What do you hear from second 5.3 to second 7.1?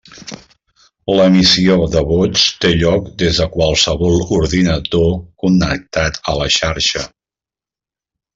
connectat a la xarxa.